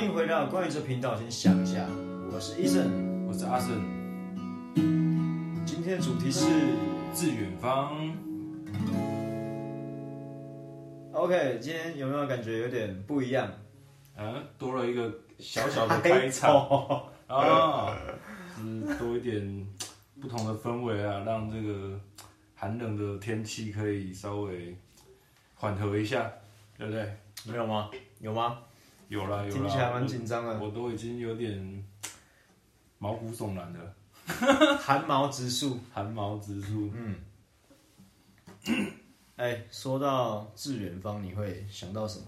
[0.00, 1.86] 欢迎回到关于这频道，先想一下，
[2.32, 3.68] 我是 Eason，我是阿胜，
[5.66, 6.46] 今天的主题是
[7.14, 7.92] 致远方。
[11.12, 13.46] OK，今天有没有感觉有点不一样？
[14.16, 17.94] 啊，多了一个小小的 开场啊，
[18.56, 19.66] 是多一点
[20.18, 22.00] 不同的氛围啊，让这个
[22.54, 24.74] 寒冷的天气可以稍微
[25.56, 26.32] 缓和一下，
[26.78, 27.06] 对不对？
[27.44, 27.90] 没有吗？
[28.20, 28.60] 有吗？
[29.10, 31.84] 有啦有啦，听起来蛮紧张的我，我都已经有点
[32.98, 33.94] 毛骨悚然了，
[34.78, 36.88] 寒毛直竖，寒毛直竖。
[36.94, 37.16] 嗯，
[39.34, 42.26] 哎，说到致远方，你会想到什么？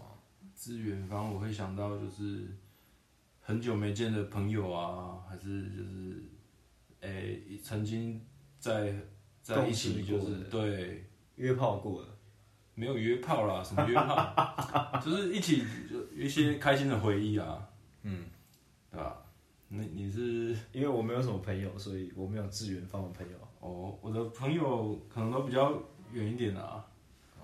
[0.57, 2.49] 致远方，我会想到就是
[3.41, 6.25] 很久没见的朋友啊，还是就是
[7.01, 8.21] 哎曾经
[8.59, 8.93] 在
[9.41, 12.09] 在一起就是对约炮过的。
[12.75, 15.01] 没有约炮啦， 什么约炮？
[15.05, 17.69] 就是一起就有一些开心的回忆啊。
[18.03, 18.25] 嗯，
[18.91, 19.19] 对吧？
[19.69, 23.39] 那你是因为我没有什么朋友，所以我没有致远方的朋友。
[23.61, 25.73] 哦，我的朋友可能都比较
[26.13, 26.85] 远一点啊。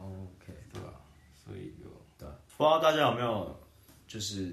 [0.00, 0.92] OK，对吧？
[1.34, 1.88] 所以就
[2.18, 3.58] 对，不知道大家有没有
[4.06, 4.52] 就是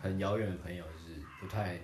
[0.00, 1.78] 很遥远的朋友，就是不太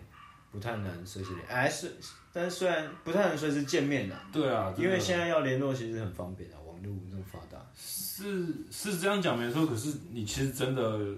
[0.50, 1.94] 不太能随时联，哎是，
[2.32, 4.16] 但是虽然不太能随时见面的。
[4.32, 7.64] 对啊，因为现在要联络其实很方便啊，网络这么发达。
[7.74, 11.14] 是是这样讲没错，可是你其实真的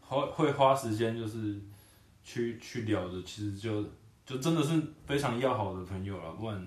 [0.00, 1.60] 花会花时间，就是
[2.24, 3.84] 去去聊的，其实就
[4.24, 6.32] 就真的是非常要好的朋友了。
[6.32, 6.66] 不然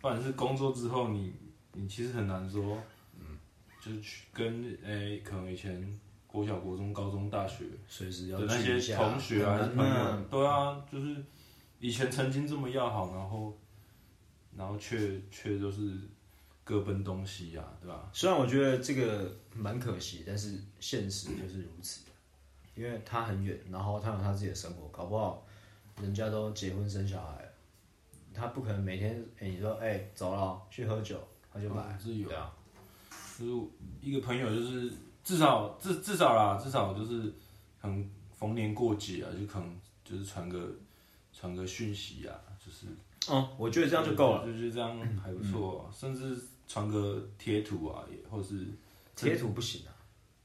[0.00, 1.32] 不然是工作之后你，
[1.72, 2.78] 你你其实很难说，
[3.18, 3.38] 嗯，
[3.80, 11.16] 就是去跟诶、欸，可能以前国小、国中、高中、大学随时要的那些同学啊、朋友，对啊，就是
[11.78, 13.58] 以前曾经这么要好，然后
[14.56, 15.98] 然后却却就是。
[16.66, 18.10] 各奔东西呀、啊，对吧？
[18.12, 22.00] 虽然我觉得这个蛮可惜，但是现实就是如此。
[22.74, 25.46] 因为他很远，然后他有他自己的生活，搞不好
[26.02, 27.48] 人家都结婚生小孩，
[28.34, 31.18] 他不可能每天哎、欸，你说哎、欸、走了去喝酒，
[31.52, 31.96] 他就来。
[32.02, 32.52] 是有啊，
[33.38, 33.66] 就是
[34.02, 37.32] 一个朋友，就是至少至至少啦，至少就是
[37.78, 40.68] 很逢年过节啊，就可能就是传个
[41.32, 42.88] 传个讯息啊，就是。
[43.32, 46.38] 哦，我觉得这样就够了，就是这样还不错、啊嗯，甚至。
[46.66, 48.66] 传个贴图啊，也或是
[49.14, 49.94] 贴图不行啊，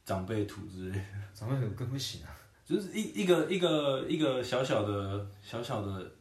[0.06, 2.30] 长辈图之类的，长辈图更不行啊，
[2.66, 6.12] 就是一一个一个一个小小的小小的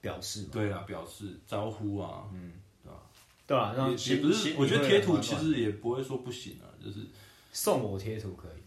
[0.00, 2.52] 表示，对啊，表示招呼啊，嗯，
[2.84, 3.00] 对吧？
[3.46, 7.00] 对啊，然后也不是，我觉得贴图其实也不会说不行啊，就是
[7.52, 8.62] 送我贴图可以。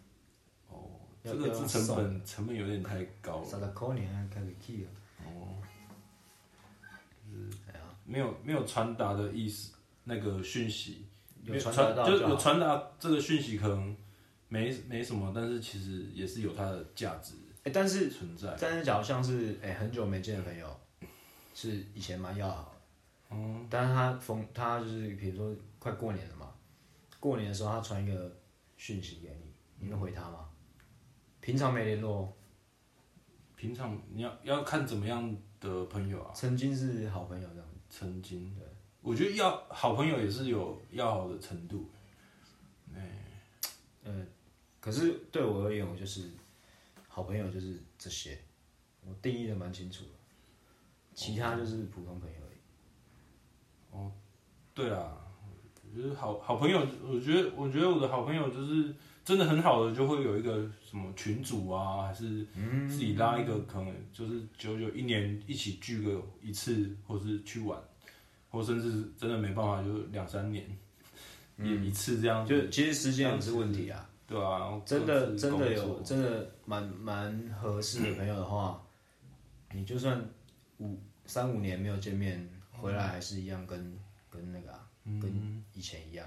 [0.70, 0.90] 哦，
[1.24, 3.46] 这个是成本成本有点太高了。
[3.46, 4.90] 啥的可怜啊，开始气了。
[5.25, 5.62] 哦，
[7.31, 7.50] 就是
[8.04, 9.75] 没有没有传达的意思。
[10.06, 11.06] 那个讯息
[11.44, 13.96] 有传达到就，就有传达这个讯息，可能
[14.48, 17.34] 没没什么，但是其实也是有它的价值。
[17.58, 20.80] 哎、欸，但是存在，但是假如像是哎、欸、很久没见的朋友，
[21.54, 26.52] 是以前蛮要好的，嗯，但是他逢他就是比如说快过年了嘛，
[27.20, 28.32] 过年的时候他传一个
[28.78, 30.48] 讯息给你，你会回他吗？
[31.42, 32.32] 平常没联络，
[33.56, 36.32] 平常你要要看怎么样的朋友啊？
[36.36, 38.65] 曾经是好朋友这样，曾经对。
[39.06, 41.88] 我觉得要好朋友也是有要好的程度，
[42.92, 43.24] 哎，
[44.04, 44.26] 嗯，
[44.80, 46.32] 可是对我而言，我就是
[47.08, 48.36] 好朋友就是这些，
[49.06, 50.10] 我定义的蛮清楚的，
[51.14, 53.96] 其他就是普通朋友而已。
[53.96, 54.12] 哦，
[54.74, 55.16] 对啊，
[55.84, 58.92] 我觉得好好朋友，我觉得我觉得我的好朋友就是
[59.24, 62.44] 真的很好的，就会有一个什么群组啊，还是
[62.90, 67.80] 自己拉一个，可能就是久久一年一起聚个一次，或是去玩。
[68.56, 70.66] 或甚至真的没办法，就两三年，
[71.58, 78.82] 嗯，一次这样，就其实时间也是问题啊，对啊，真的真的有真的蛮蛮合适的朋友的话，
[79.72, 80.26] 嗯，你就算
[80.78, 84.00] 五三五年没有见面，回来还是一样跟
[84.30, 86.26] 跟那个啊，嗯，跟以前一样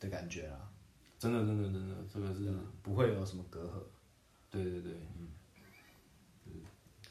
[0.00, 0.70] 的感觉啦，
[1.18, 2.50] 真的真的真的，这个是
[2.82, 3.72] 不会有什么隔阂，
[4.50, 5.28] 对对对，嗯，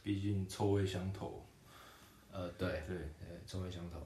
[0.02, 1.46] 毕竟臭味相投，
[2.32, 2.98] 呃，对对。
[2.98, 4.00] 对，臭味相投。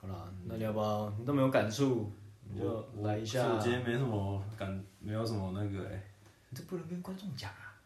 [0.00, 1.10] 好了，那你要不要？
[1.18, 2.10] 你都没有感触，
[2.50, 3.46] 你就来一下。
[3.46, 6.02] 我，我今天没什么感，没有什么那个哎、欸。
[6.48, 7.76] 你这不能跟观众讲啊。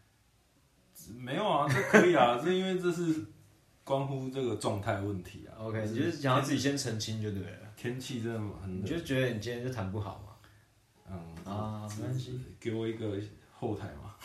[1.17, 3.25] 没有啊，这可以啊， 这因为这是
[3.83, 5.53] 关乎这个状态问题啊。
[5.59, 7.59] OK，你就是想要自己先澄清就对了。
[7.75, 10.31] 天气真的很，你就觉得你今天就谈不好嘛？
[11.11, 13.19] 嗯啊，没关系，给我一个
[13.51, 14.15] 后台嘛。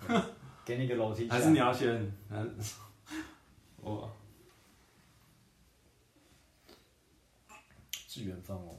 [0.00, 0.22] okay,
[0.64, 1.28] 给你个楼梯。
[1.28, 2.12] 还是你要先？
[3.82, 4.08] 我。
[8.14, 8.78] 致远方哦，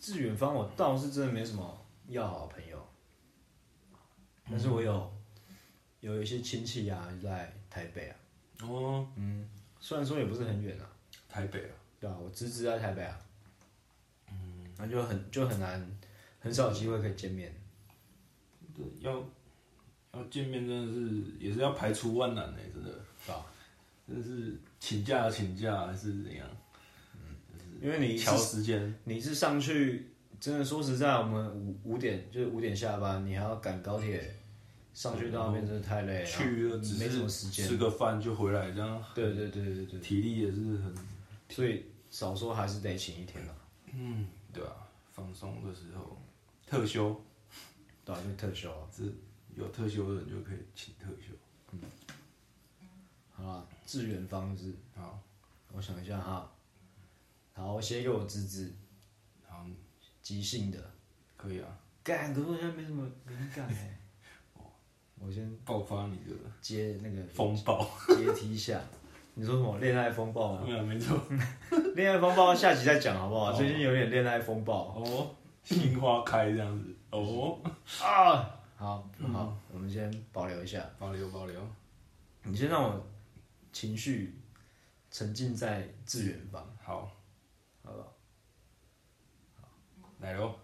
[0.00, 2.84] 致远方，我倒是真的没什么要好的朋友。
[4.50, 5.08] 但是我有
[6.00, 8.16] 有一些亲戚啊在台北啊。
[8.62, 9.48] 哦，嗯，
[9.78, 10.90] 虽然说也不是很远啊。
[11.28, 11.74] 台北啊。
[12.00, 13.16] 对啊，我侄子在台北啊。
[14.28, 15.98] 嗯，那就很就很难，
[16.40, 17.54] 很少有机会可以见面。
[18.74, 19.24] 对，要
[20.12, 22.90] 要见面真的是也是要排除万难呢，真的。
[22.90, 23.46] 是吧？
[24.08, 26.44] 真的是请假请假还是怎样？
[27.82, 34.38] 嗯，因为你调时间，你是上去，真的说实在，我们五五点就是五点下班，你还要赶高铁
[34.94, 36.24] 上去到那边，真的太累了。
[36.24, 39.04] 去了只没什么时间，吃个饭就回来这样。
[39.14, 40.94] 对对对对对，体力也是很，
[41.48, 43.54] 所以少说还是得请一天了。
[43.92, 44.72] 嗯，对啊，
[45.10, 46.16] 放松的时候
[46.66, 47.20] 特休，
[48.04, 49.12] 对啊，就特休啊，是
[49.54, 51.34] 有特休的人就可以请特休。
[51.72, 51.80] 嗯。
[53.34, 54.72] 好啦，致远方式。
[54.94, 55.18] 好，
[55.72, 56.50] 我想一下哈。
[57.54, 58.72] 好，我写给我侄子。
[59.46, 59.64] 好，
[60.22, 60.78] 即兴的。
[61.36, 61.68] 可以啊。
[62.02, 63.98] 干，可是我现在没什么灵感哎。
[65.20, 68.80] 我先爆发你的接那个风暴，接梯下。
[69.34, 70.62] 你说什么恋爱风暴吗？
[70.66, 71.20] 对啊，没错。
[71.94, 73.52] 恋爱风暴下集再讲好不好？
[73.52, 74.94] 最近有点恋爱风暴。
[74.94, 75.34] 哦。
[75.62, 76.94] 杏花开这样子。
[77.10, 77.60] 哦。
[78.00, 78.58] 啊。
[78.76, 80.84] 好，好，我们先保留一下。
[80.98, 81.60] 保留，保留。
[82.44, 83.06] 你先让我。
[83.72, 84.38] 情绪
[85.10, 87.10] 沉浸在致远吧，好
[87.80, 88.12] 不好？
[89.62, 89.68] 好，
[90.22, 90.54] 来喽。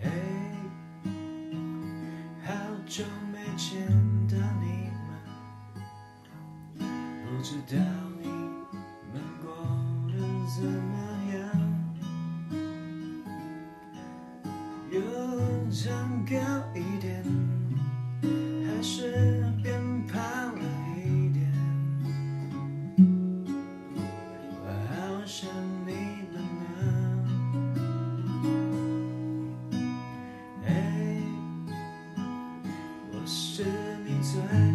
[0.00, 0.08] 嘿，
[2.44, 2.52] 好
[2.86, 3.88] 久没见
[4.28, 4.66] 到你
[5.08, 6.86] 们，
[7.26, 7.76] 不知道
[8.22, 8.28] 你
[9.12, 9.50] 们过
[10.06, 10.14] 得
[10.54, 10.87] 怎么
[34.30, 34.67] 你最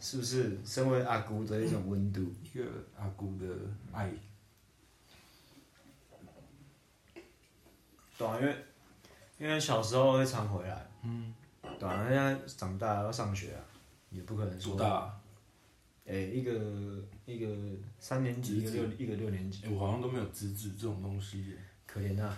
[0.00, 2.20] 是不是身为阿姑的一种温度？
[2.42, 2.64] 一个
[2.98, 3.46] 阿姑的
[3.92, 4.10] 爱。
[8.16, 8.56] 对啊，因为
[9.38, 11.32] 因为小时候会常回来，嗯，
[11.78, 13.60] 对啊，现在长大要上学啊，
[14.10, 14.76] 也不可能说。
[14.76, 15.18] 多大？
[16.06, 16.52] 哎，一个
[17.24, 17.46] 一个
[17.98, 19.66] 三年级，一个六一个六年级。
[19.68, 21.56] 我好像都没有资质这种东西耶，
[21.86, 22.36] 可怜啊！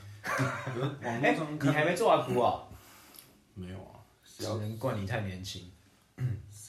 [1.01, 2.69] 哎，你还没做阿姑啊？
[3.55, 5.72] 没有啊，只能怪你太年轻。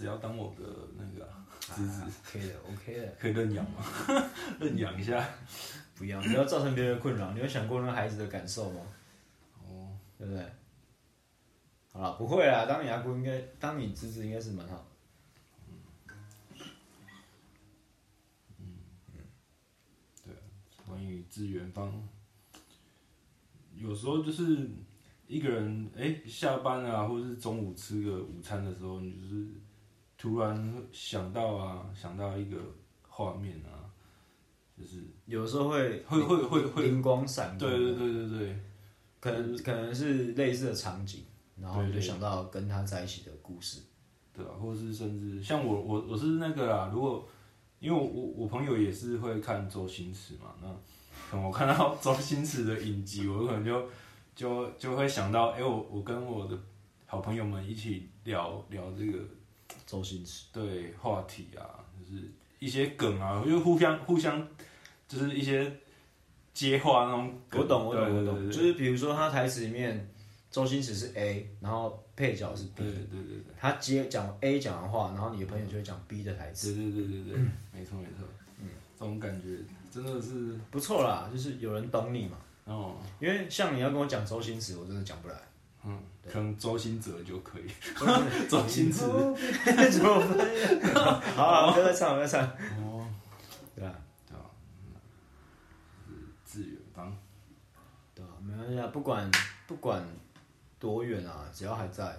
[0.03, 0.65] 只要当我的
[0.97, 1.25] 那个
[1.61, 3.81] 侄子，可以的，OK 的， 可以认养吗？
[4.59, 5.25] 认养一下，
[5.95, 7.31] 不要，不要造成别人困扰。
[7.31, 8.81] 你有想过那孩子的感受吗？
[9.65, 10.45] 哦，对不对？
[11.93, 14.85] 好了，不会啦，当你阿姑应该，当你侄子应该是蛮好。
[15.69, 15.79] 嗯
[18.59, 18.65] 嗯
[19.13, 19.23] 嗯，
[20.25, 20.33] 对，
[20.85, 21.93] 关于资源方，
[23.73, 24.69] 有时候就是。
[25.25, 29.47] 一个人哎、欸，下班啊，或者是中午吃个午餐的时候，你就是
[30.23, 32.55] 突然想到啊，想到一个
[33.09, 33.91] 画面啊，
[34.79, 36.87] 就是有时候会会会会会。
[36.87, 38.59] 灵光闪光，对对对对对，
[39.19, 41.25] 可能可能是类似的场景，
[41.59, 43.81] 然后你就想到跟他在一起的故事，
[44.31, 47.27] 对啊，或是甚至像我我我是那个啦，如果
[47.79, 50.69] 因为我我我朋友也是会看周星驰嘛，那
[51.29, 53.89] 可能我看到周星驰的影集，我可能就
[54.33, 56.57] 就就会想到，哎、欸，我我跟我的
[57.05, 59.19] 好朋友们一起聊聊这个
[59.85, 60.45] 周星驰。
[60.51, 62.23] 对话题啊，就是
[62.59, 64.47] 一些梗啊，就互相互相
[65.07, 65.71] 就是一些
[66.53, 67.61] 接话那种梗。
[67.61, 70.09] 我懂我懂我懂，就是比如说他台词里面
[70.51, 76.75] 周星驰是 A，然后配角是 B，对对对对，他接讲 A 讲完话，然后你的朋友就会讲 B 的台词。
[76.75, 78.25] 对对对对对，嗯、没错没错，
[78.61, 79.57] 嗯，这种感觉
[79.91, 82.37] 真的是不错啦，就是有人懂你嘛。
[82.65, 85.35] 哦，因为像你要跟我讲周星驰，我真的讲不来。
[85.83, 86.01] 嗯，
[86.31, 87.63] 可能周星哲就可以。
[88.49, 89.03] 周星驰，
[91.35, 92.47] 好，不要再唱，不要再唱。
[92.81, 93.07] 哦，
[93.75, 93.93] 对啊，
[94.27, 94.45] 对啊，
[96.07, 96.13] 是
[96.45, 97.13] 志远方，
[98.15, 99.29] 对啊，没关系啊，不管
[99.67, 100.05] 不管
[100.79, 102.17] 多远啊，只要还在，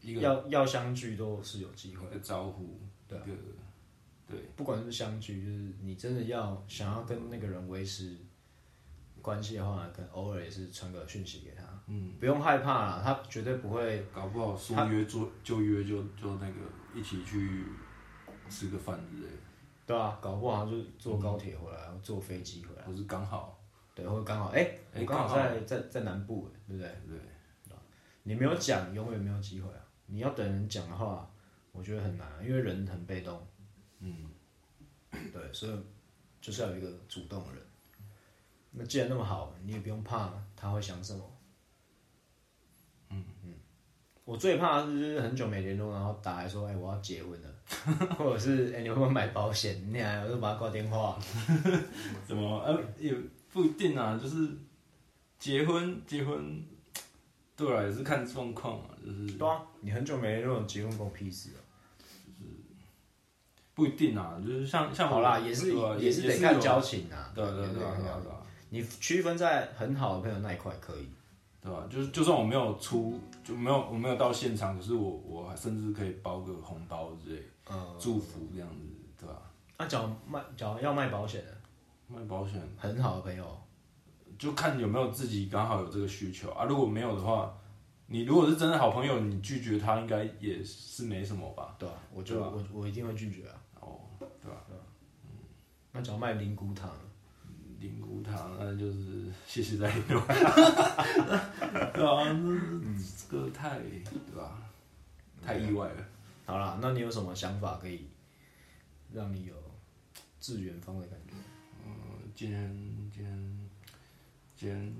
[0.00, 2.06] 一个要要相聚都是有机会。
[2.06, 3.24] 一个招呼，对啊，
[4.28, 8.16] 对，不管是不是相聚，就是你真的要想要跟那个人维持
[9.24, 11.64] 关系的话，可能偶尔也是传个讯息给他。
[11.86, 14.04] 嗯，不用害怕啦，他绝对不会。
[14.12, 16.60] 搞不好说约就就约就就那个
[16.94, 17.64] 一起去
[18.50, 19.38] 吃个饭之类的。
[19.86, 22.82] 对啊，搞不好就坐高铁回来，坐飞机回来。
[22.82, 23.58] 或是刚好，
[23.94, 26.90] 对，或者刚好，哎，我刚好在在在南部，对不对？
[27.08, 27.18] 对。
[28.24, 29.80] 你没有讲，永远没有机会啊！
[30.06, 31.30] 你要等人讲的话，
[31.72, 33.46] 我觉得很难，因为人很被动。
[34.00, 34.30] 嗯。
[35.10, 35.78] 对，所以
[36.40, 37.62] 就是要有一个主动的人。
[38.76, 41.22] 那既然那么好，你也不用怕他会想什么。
[43.10, 43.54] 嗯嗯，
[44.24, 47.48] 我最怕的是很久没联络，然后打来说：“哎、欸，我要结婚了。
[48.18, 51.16] ”或者是：“哎、欸，你会不会买保险？”你还我就把他挂电话。
[52.26, 52.60] 怎么？
[52.62, 53.14] 呃、啊，也
[53.52, 54.50] 不一定啊，就是
[55.38, 56.60] 结婚，结婚，
[57.54, 59.30] 对啊，也是看状况啊，就是。
[59.38, 61.62] 对啊，你很久没联络，结婚关我屁事啊。
[62.26, 62.50] 就是
[63.74, 67.30] 不一定啊，就是像像好啦，也是也是得看交情啊。
[67.32, 68.32] 对对对对对。
[68.74, 71.06] 你区分在很好的朋友那一块可以，
[71.62, 71.86] 对吧？
[71.88, 78.76] 就是就算我没有出，就没有我没有到现场，可是我我还甚至可以包个红包之类，嗯，祝福这样子，
[79.16, 79.40] 对吧？
[79.78, 81.56] 那假如卖，假如要卖保险的，
[82.08, 83.46] 卖保险很好的朋友，
[84.36, 86.64] 就看有没有自己刚好有这个需求啊。
[86.64, 87.56] 如果没有的话，
[88.08, 91.76] 你如果是真的好朋友，你拒绝他应该也是没什么吧？
[91.78, 93.54] 对啊，我就我我一定会拒绝啊。
[93.78, 94.56] 哦，对吧？
[94.66, 94.82] 对吧？
[95.22, 95.30] 嗯，
[95.92, 96.88] 那假如卖灵骨塔。
[97.84, 100.20] 灵骨塔，那就是 谢谢再联络，
[101.92, 102.24] 对啊，
[103.28, 104.62] 这个太对吧？
[105.42, 106.04] 太意外了。
[106.46, 108.06] 好啦，那你有什么想法可以
[109.12, 109.54] 让你有
[110.40, 111.34] 致远方的感觉？
[111.86, 111.92] 嗯，
[112.34, 112.76] 今天
[113.12, 113.68] 今天
[114.56, 114.94] 今天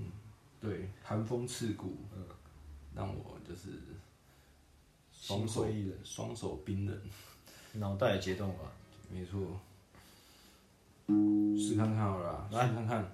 [0.60, 2.24] 对寒风刺骨，嗯，
[2.94, 3.70] 让我就是
[5.12, 5.66] 双手
[6.02, 6.98] 双手冰冷，
[7.72, 8.72] 脑袋也结冻了，
[9.10, 9.58] 没错。
[11.56, 13.04] 试看看好了，来看看。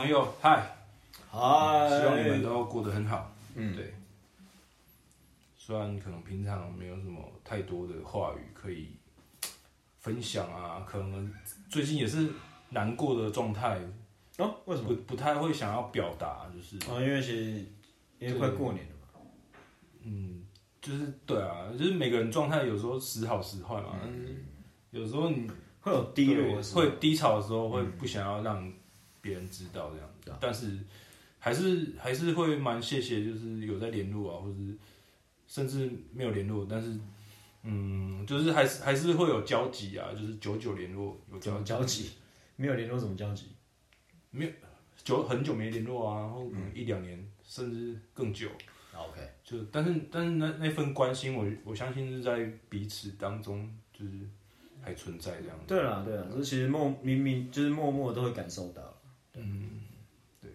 [0.00, 0.76] 朋友，嗨，
[1.30, 1.38] 嗨，
[1.90, 3.92] 希望你们都过得很好，嗯，对。
[5.58, 8.96] 虽然可能平常没有什么太多的话语可以
[9.98, 11.30] 分享啊，可能
[11.68, 12.30] 最近也是
[12.70, 13.78] 难过的状态
[14.38, 14.54] 哦。
[14.64, 14.88] 为什么？
[14.88, 17.66] 不不太会想要表达，就是啊、哦，因为其实
[18.18, 19.20] 因为快过年了嘛。
[20.00, 20.42] 嗯，
[20.80, 23.98] 就是对啊，就是每个人状态有时候时好时坏嘛。
[24.06, 24.46] 嗯。
[24.92, 25.46] 有时候你
[25.82, 28.72] 会有低落，会低潮的时候，会不想要让
[29.20, 30.78] 别人知道这样子，嗯、但是
[31.38, 34.76] 还是还是会蛮谢谢，就是有在联络啊，或者是。
[35.50, 36.96] 甚至没有联络，但是，
[37.64, 42.10] 嗯，就是还是还是会有交集啊，就是久久联络有交集交集，
[42.54, 43.46] 没有联络怎么交集？
[44.30, 44.50] 没有
[45.02, 48.46] 久很久没联络啊，然后可能一两年、嗯、甚至更久。
[48.94, 54.12] OK，就但是但是那那份关心我，我我相信是在彼此当中就是
[54.80, 55.64] 还存在这样子。
[55.66, 58.82] 对啦对啦，这其实默明明就是默默都会感受到。
[59.40, 59.80] 嗯，
[60.40, 60.50] 对。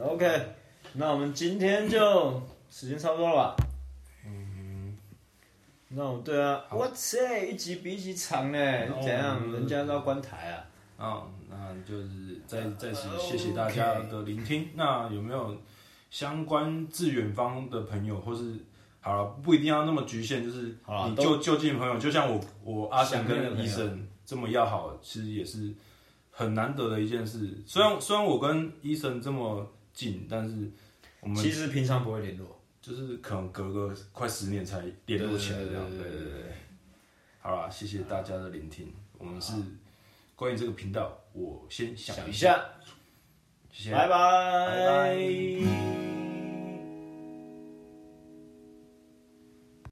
[0.00, 0.54] OK，
[0.92, 2.42] 那我们今天就。
[2.68, 3.56] 时间差不多了吧？
[4.26, 4.98] 嗯，
[5.88, 9.50] 那我对啊，哇塞，一集比一集长呢，怎样？
[9.50, 10.66] 人家都要关台啊。
[10.98, 14.68] 啊，那就是再再次谢谢大家的聆听。
[14.74, 15.56] 那有没有
[16.10, 18.56] 相关致远方的朋友，或是
[19.00, 20.76] 好了，不一定要那么局限，就是
[21.08, 25.72] 你就就近朋友，就像我我阿翔跟医生这么要好，其实也是
[26.38, 27.50] 很难得的一件事。
[27.66, 30.70] 虽然虽然我跟医生这么近，但是
[31.20, 32.46] 我们其实平常不会联络。
[32.82, 36.52] 就是可能隔个快十年才联络起来这样，对对对。
[37.40, 38.92] 好啦，谢谢大家的聆听。
[39.18, 39.54] 我们是
[40.36, 42.64] 关于这个频道，我先想一下。
[43.72, 44.16] 谢谢，拜拜。
[44.68, 46.15] 拜拜。